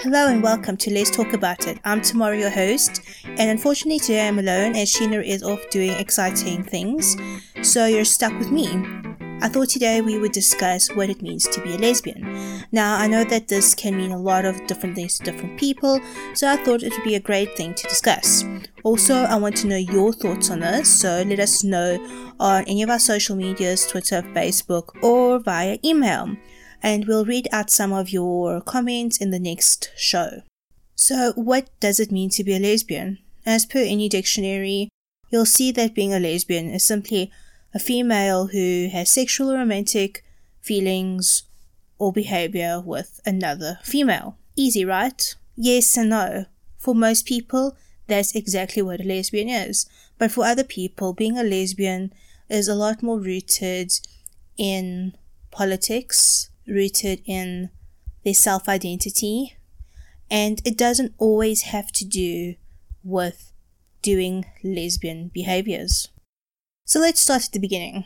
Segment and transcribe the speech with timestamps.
[0.00, 1.80] Hello and welcome to Les Talk About It.
[1.84, 6.62] I'm Tamara, your host, and unfortunately today I'm alone as Sheena is off doing exciting
[6.62, 7.16] things,
[7.62, 8.68] so you're stuck with me.
[9.42, 12.62] I thought today we would discuss what it means to be a lesbian.
[12.70, 16.00] Now, I know that this can mean a lot of different things to different people,
[16.32, 18.44] so I thought it would be a great thing to discuss.
[18.84, 21.98] Also, I want to know your thoughts on this, so let us know
[22.38, 26.36] on any of our social medias Twitter, Facebook, or via email
[26.82, 30.42] and we'll read out some of your comments in the next show.
[30.94, 33.18] So, what does it mean to be a lesbian?
[33.46, 34.88] As per any dictionary,
[35.30, 37.30] you'll see that being a lesbian is simply
[37.74, 40.24] a female who has sexual or romantic
[40.60, 41.44] feelings
[41.98, 44.36] or behavior with another female.
[44.56, 45.34] Easy, right?
[45.56, 46.46] Yes and no.
[46.78, 49.86] For most people, that's exactly what a lesbian is.
[50.18, 52.12] But for other people, being a lesbian
[52.48, 53.92] is a lot more rooted
[54.56, 55.16] in
[55.50, 57.70] politics, rooted in
[58.24, 59.56] their self identity,
[60.30, 62.54] and it doesn't always have to do
[63.02, 63.52] with
[64.02, 66.08] doing lesbian behaviors.
[66.84, 68.04] So let's start at the beginning.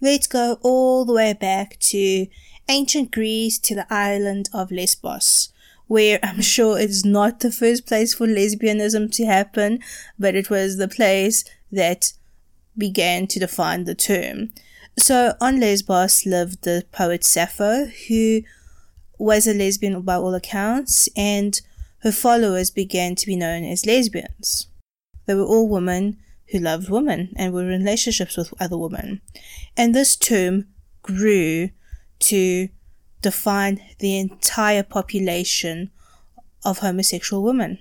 [0.00, 2.26] Let's go all the way back to
[2.68, 5.48] ancient Greece to the island of Lesbos,
[5.86, 9.80] where I'm sure it's not the first place for lesbianism to happen,
[10.18, 12.12] but it was the place that
[12.76, 14.50] began to define the term.
[14.98, 18.42] So on Lesbos lived the poet Sappho, who
[19.16, 21.60] was a lesbian by all accounts, and
[22.00, 24.66] her followers began to be known as lesbians.
[25.26, 26.18] They were all women
[26.50, 29.20] who loved women and were in relationships with other women.
[29.76, 30.66] And this term
[31.02, 31.70] grew
[32.20, 32.68] to
[33.22, 35.90] define the entire population
[36.64, 37.78] of homosexual women.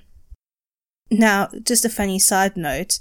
[1.10, 3.00] Now, just a funny side note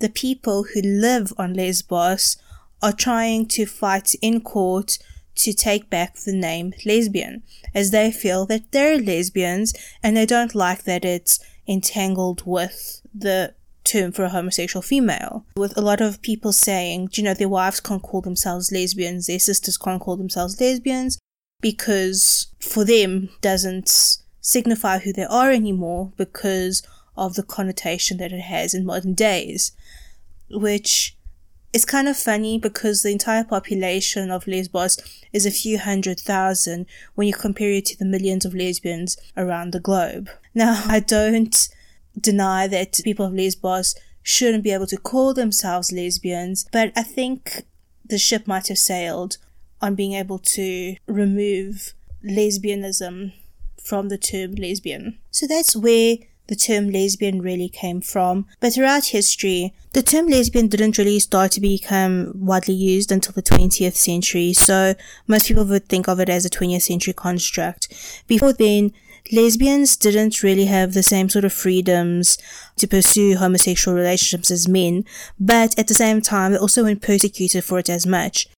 [0.00, 2.36] the people who live on Lesbos
[2.84, 4.98] are trying to fight in court
[5.36, 7.42] to take back the name lesbian,
[7.74, 13.54] as they feel that they're lesbians and they don't like that it's entangled with the
[13.84, 15.46] term for a homosexual female.
[15.56, 19.38] With a lot of people saying, you know, their wives can't call themselves lesbians, their
[19.38, 21.18] sisters can't call themselves lesbians,
[21.62, 26.86] because for them doesn't signify who they are anymore because
[27.16, 29.72] of the connotation that it has in modern days.
[30.50, 31.16] Which
[31.74, 34.96] it's kind of funny because the entire population of Lesbos
[35.32, 36.86] is a few hundred thousand
[37.16, 40.30] when you compare it to the millions of lesbians around the globe.
[40.54, 41.68] Now, I don't
[42.18, 47.64] deny that people of Lesbos shouldn't be able to call themselves lesbians, but I think
[48.04, 49.38] the ship might have sailed
[49.82, 51.92] on being able to remove
[52.24, 53.32] lesbianism
[53.82, 55.18] from the term lesbian.
[55.32, 58.46] So that's where the term lesbian really came from.
[58.60, 63.42] But throughout history, the term lesbian didn't really start to become widely used until the
[63.42, 64.94] 20th century, so
[65.26, 67.88] most people would think of it as a 20th century construct.
[68.26, 68.92] Before then,
[69.32, 72.38] lesbians didn't really have the same sort of freedoms
[72.76, 75.04] to pursue homosexual relationships as men,
[75.40, 78.48] but at the same time, they also weren't persecuted for it as much.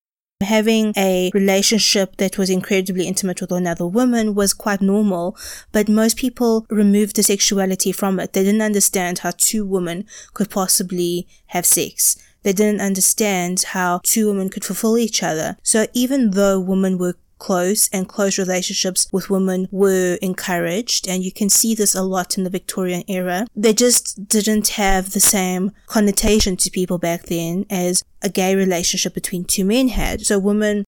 [0.43, 5.35] Having a relationship that was incredibly intimate with another woman was quite normal,
[5.73, 8.35] but most people removed the sexuality from it.
[8.35, 10.05] They didn't understand how two women
[10.35, 12.19] could possibly have sex.
[12.43, 15.57] They didn't understand how two women could fulfill each other.
[15.63, 21.33] So even though women were close and close relationships with women were encouraged and you
[21.33, 23.47] can see this a lot in the Victorian era.
[23.55, 29.15] They just didn't have the same connotation to people back then as a gay relationship
[29.15, 30.23] between two men had.
[30.23, 30.85] So women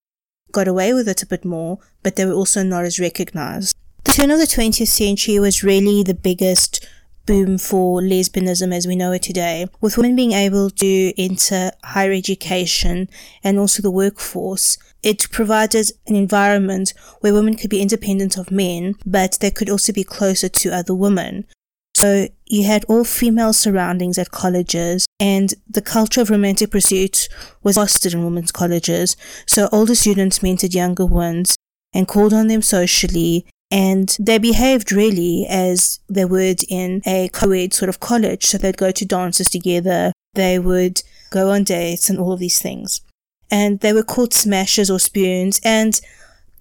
[0.52, 3.74] got away with it a bit more, but they were also not as recognized.
[4.04, 6.86] The turn of the 20th century was really the biggest
[7.28, 12.10] boom for lesbianism as we know it today, with women being able to enter higher
[12.10, 13.06] education
[13.44, 14.78] and also the workforce.
[15.02, 19.92] It provided an environment where women could be independent of men, but they could also
[19.92, 21.44] be closer to other women.
[21.94, 27.28] So you had all female surroundings at colleges and the culture of romantic pursuit
[27.62, 29.16] was fostered in women's colleges.
[29.46, 31.56] So older students mentored younger ones
[31.92, 37.74] and called on them socially and they behaved really as they would in a co-ed
[37.74, 38.46] sort of college.
[38.46, 42.60] So they'd go to dances together, they would go on dates and all of these
[42.60, 43.02] things.
[43.50, 45.60] And they were called smashes or spoons.
[45.64, 46.00] And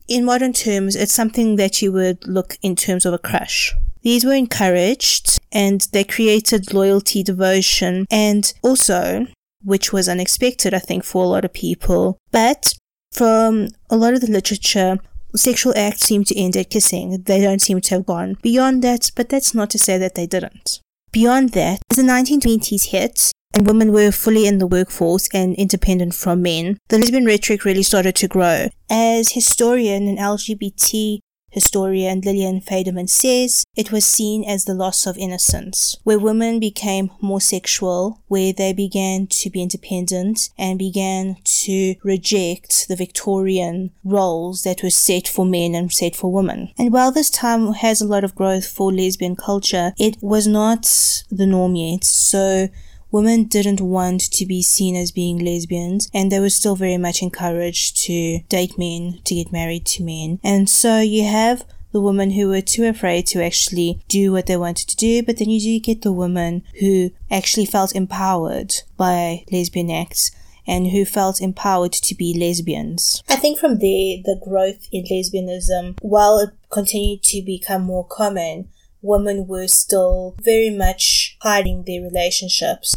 [0.08, 3.74] in modern terms, it's something that you would look in terms of a crush.
[4.02, 9.28] These were encouraged and they created loyalty, devotion, and also,
[9.64, 12.18] which was unexpected, I think, for a lot of people.
[12.32, 12.74] But
[13.12, 14.98] from a lot of the literature,
[15.38, 17.24] sexual acts seem to end at kissing.
[17.26, 20.28] They don't seem to have gone beyond that, but that's not to say that they
[20.28, 20.80] didn't.
[21.12, 26.14] Beyond that, as the 1920s hit, and women were fully in the workforce and independent
[26.14, 28.68] from men, the lesbian rhetoric really started to grow.
[28.90, 31.20] As historian and LGBT
[31.58, 37.10] historian Lillian Faderman says, it was seen as the loss of innocence, where women became
[37.20, 44.62] more sexual, where they began to be independent and began to reject the Victorian roles
[44.64, 46.72] that were set for men and set for women.
[46.78, 50.84] And while this time has a lot of growth for lesbian culture, it was not
[51.32, 52.04] the norm yet.
[52.04, 52.70] So
[53.12, 57.22] women didn't want to be seen as being lesbians and they were still very much
[57.22, 60.40] encouraged to date men, to get married to men.
[60.44, 64.58] And so you have the women who were too afraid to actually do what they
[64.58, 69.44] wanted to do, but then you do get the women who actually felt empowered by
[69.52, 70.32] lesbian acts
[70.68, 73.24] and who felt empowered to be lesbians.
[73.30, 78.70] I think from there, the growth in lesbianism, while it continued to become more common,
[79.02, 82.94] women were still very much hiding their relationships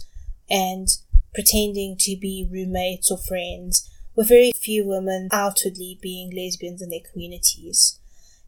[0.49, 0.89] and
[1.35, 7.01] pretending to be roommates or friends, with very few women outwardly being lesbians in their
[7.13, 7.99] communities.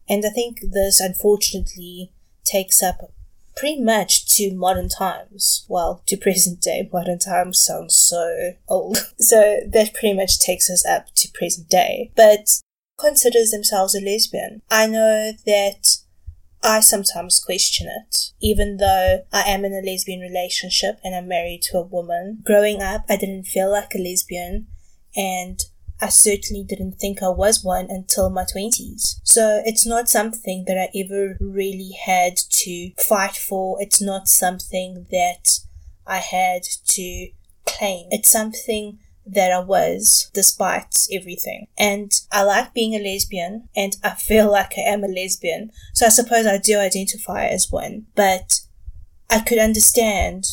[0.08, 2.12] And I think this unfortunately
[2.44, 3.12] takes up
[3.56, 5.64] pretty much to modern times.
[5.68, 6.88] Well, to present day.
[6.92, 8.98] Modern times sounds so old.
[9.18, 12.10] So that pretty much takes us up to present day.
[12.16, 12.48] But
[12.98, 14.62] considers themselves a lesbian.
[14.70, 15.98] I know that
[16.62, 21.62] I sometimes question it, even though I am in a lesbian relationship and I'm married
[21.70, 22.40] to a woman.
[22.44, 24.68] Growing up, I didn't feel like a lesbian,
[25.16, 25.60] and
[26.00, 29.20] I certainly didn't think I was one until my 20s.
[29.24, 33.80] So it's not something that I ever really had to fight for.
[33.80, 35.60] It's not something that
[36.06, 37.28] I had to
[37.66, 38.06] claim.
[38.10, 41.68] It's something that I was despite everything.
[41.78, 45.70] And I like being a lesbian and I feel like I am a lesbian.
[45.94, 48.60] So I suppose I do identify as one, but
[49.30, 50.46] I could understand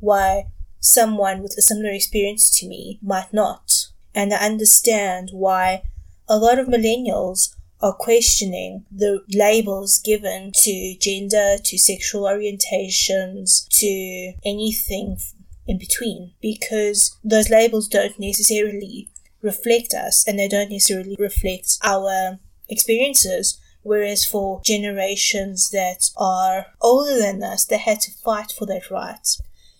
[0.00, 0.46] why
[0.80, 3.86] someone with a similar experience to me might not.
[4.14, 5.82] And I understand why
[6.28, 14.32] a lot of millennials are questioning the labels given to gender, to sexual orientations, to
[14.44, 15.18] anything
[15.66, 19.08] in between because those labels don't necessarily
[19.42, 23.58] reflect us and they don't necessarily reflect our experiences.
[23.82, 29.26] Whereas for generations that are older than us, they had to fight for that right.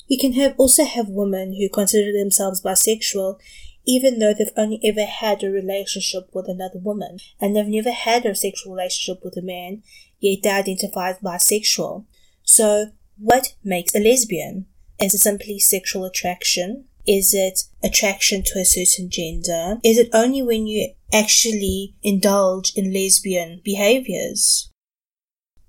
[0.07, 3.41] You can have also have women who consider themselves bisexual
[3.87, 8.27] even though they've only ever had a relationship with another woman and they've never had
[8.27, 9.83] a sexual relationship with a man,
[10.19, 12.05] yet they identify as bisexual.
[12.43, 12.87] So
[13.17, 14.67] what makes a lesbian?
[15.01, 16.87] Is it simply sexual attraction?
[17.07, 19.79] Is it attraction to a certain gender?
[19.85, 24.71] Is it only when you actually indulge in lesbian behaviors?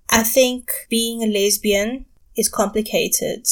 [0.09, 3.45] I think being a lesbian is complicated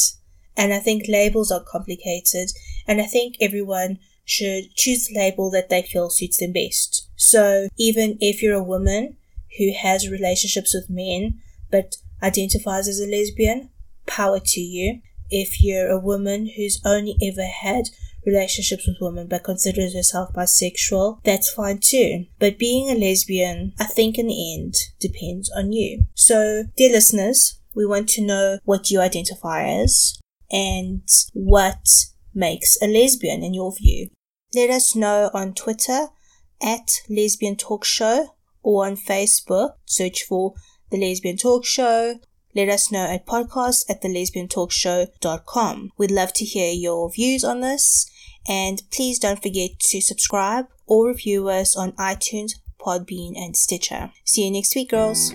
[0.56, 2.50] and I think labels are complicated
[2.88, 7.10] and I think everyone should choose the label that they feel suits them best.
[7.16, 9.18] So even if you're a woman
[9.58, 11.40] who has relationships with men
[11.70, 13.70] but identifies as a lesbian,
[14.08, 17.86] power to you if you're a woman who's only ever had
[18.26, 22.26] relationships with women but considers herself bisexual, that's fine too.
[22.40, 26.06] But being a lesbian, I think in the end, depends on you.
[26.16, 30.18] So, dear listeners, we want to know what you identify as
[30.52, 31.86] and what
[32.34, 34.10] makes a lesbian in your view.
[34.54, 36.08] Let us know on Twitter
[36.62, 39.74] at Lesbian Talk Show or on Facebook.
[39.86, 40.54] Search for
[40.92, 42.20] The Lesbian Talk Show
[42.56, 45.92] let us know at podcast at thelesbiantalkshow.com.
[45.98, 48.10] We'd love to hear your views on this.
[48.48, 54.12] And please don't forget to subscribe or review us on iTunes, Podbean, and Stitcher.
[54.24, 55.34] See you next week, girls.